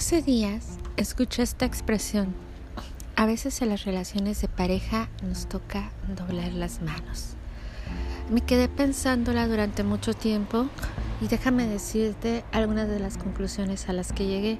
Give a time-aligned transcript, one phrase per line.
[0.00, 2.34] Hace días escuché esta expresión.
[3.16, 7.34] A veces en las relaciones de pareja nos toca doblar las manos.
[8.30, 10.68] Me quedé pensándola durante mucho tiempo
[11.20, 14.58] y déjame decirte algunas de las conclusiones a las que llegué.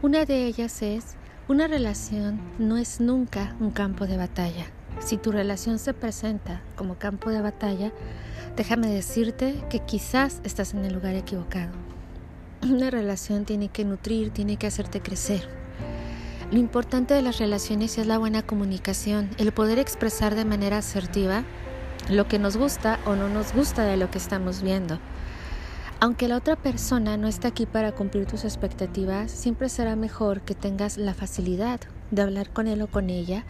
[0.00, 1.16] Una de ellas es,
[1.48, 4.64] una relación no es nunca un campo de batalla.
[5.00, 7.92] Si tu relación se presenta como campo de batalla,
[8.56, 11.85] déjame decirte que quizás estás en el lugar equivocado.
[12.68, 15.48] Una relación tiene que nutrir, tiene que hacerte crecer.
[16.50, 21.44] Lo importante de las relaciones es la buena comunicación, el poder expresar de manera asertiva
[22.10, 24.98] lo que nos gusta o no nos gusta de lo que estamos viendo.
[26.00, 30.56] Aunque la otra persona no está aquí para cumplir tus expectativas, siempre será mejor que
[30.56, 31.80] tengas la facilidad
[32.10, 33.44] de hablar con él o con ella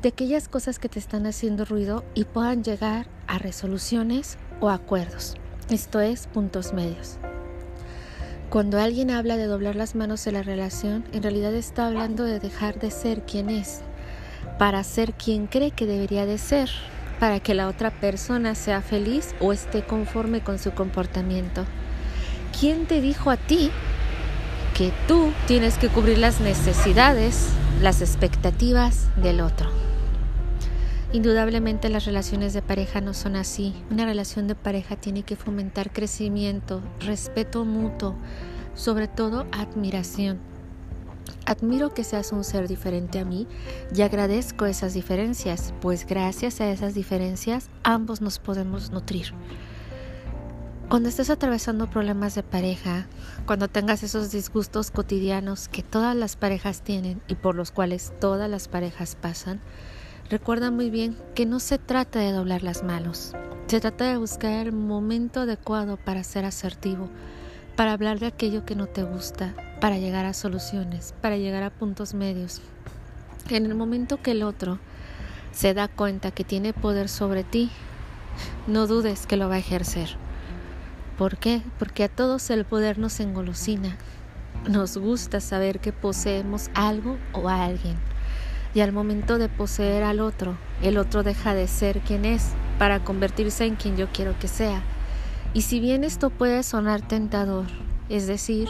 [0.00, 5.34] de aquellas cosas que te están haciendo ruido y puedan llegar a resoluciones o acuerdos.
[5.68, 7.18] Esto es puntos medios.
[8.50, 12.38] Cuando alguien habla de doblar las manos en la relación, en realidad está hablando de
[12.38, 13.80] dejar de ser quien es,
[14.56, 16.70] para ser quien cree que debería de ser,
[17.18, 21.64] para que la otra persona sea feliz o esté conforme con su comportamiento.
[22.58, 23.72] ¿Quién te dijo a ti
[24.76, 27.48] que tú tienes que cubrir las necesidades,
[27.82, 29.85] las expectativas del otro?
[31.12, 33.74] Indudablemente las relaciones de pareja no son así.
[33.90, 38.16] Una relación de pareja tiene que fomentar crecimiento, respeto mutuo,
[38.74, 40.38] sobre todo admiración.
[41.46, 43.46] Admiro que seas un ser diferente a mí
[43.94, 49.32] y agradezco esas diferencias, pues gracias a esas diferencias ambos nos podemos nutrir.
[50.88, 53.06] Cuando estés atravesando problemas de pareja,
[53.44, 58.50] cuando tengas esos disgustos cotidianos que todas las parejas tienen y por los cuales todas
[58.50, 59.60] las parejas pasan,
[60.28, 63.32] Recuerda muy bien que no se trata de doblar las manos,
[63.68, 67.08] se trata de buscar el momento adecuado para ser asertivo,
[67.76, 71.70] para hablar de aquello que no te gusta, para llegar a soluciones, para llegar a
[71.70, 72.60] puntos medios.
[73.50, 74.80] En el momento que el otro
[75.52, 77.70] se da cuenta que tiene poder sobre ti,
[78.66, 80.08] no dudes que lo va a ejercer.
[81.16, 81.62] ¿Por qué?
[81.78, 83.96] Porque a todos el poder nos engolosina.
[84.68, 87.96] Nos gusta saber que poseemos algo o a alguien
[88.74, 93.02] y al momento de poseer al otro, el otro deja de ser quien es para
[93.02, 94.82] convertirse en quien yo quiero que sea.
[95.54, 97.66] Y si bien esto puede sonar tentador,
[98.08, 98.68] es decir,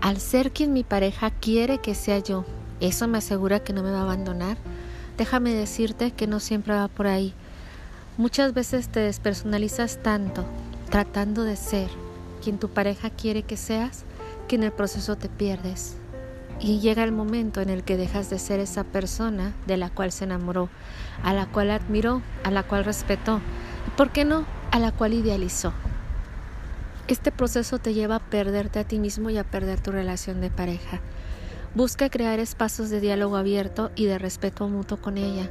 [0.00, 2.44] al ser quien mi pareja quiere que sea yo,
[2.80, 4.58] eso me asegura que no me va a abandonar,
[5.16, 7.32] déjame decirte que no siempre va por ahí.
[8.16, 10.44] Muchas veces te despersonalizas tanto
[10.90, 11.88] tratando de ser
[12.42, 14.04] quien tu pareja quiere que seas
[14.46, 15.96] que en el proceso te pierdes.
[16.60, 20.12] Y llega el momento en el que dejas de ser esa persona de la cual
[20.12, 20.68] se enamoró,
[21.22, 23.40] a la cual admiró, a la cual respetó,
[23.86, 25.72] y por qué no, a la cual idealizó.
[27.06, 30.50] Este proceso te lleva a perderte a ti mismo y a perder tu relación de
[30.50, 31.00] pareja.
[31.74, 35.50] Busca crear espacios de diálogo abierto y de respeto mutuo con ella.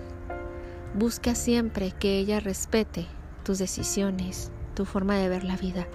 [0.96, 3.06] Busca siempre que ella respete
[3.44, 5.86] tus decisiones, tu forma de ver la vida.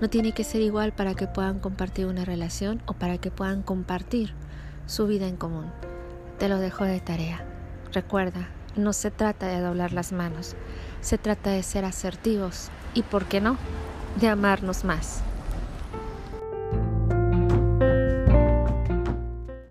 [0.00, 3.62] No tiene que ser igual para que puedan compartir una relación o para que puedan
[3.62, 4.34] compartir
[4.88, 5.66] su vida en común.
[6.38, 7.44] Te lo dejo de tarea.
[7.92, 10.56] Recuerda, no se trata de doblar las manos,
[11.02, 13.58] se trata de ser asertivos y, ¿por qué no?,
[14.18, 15.20] de amarnos más.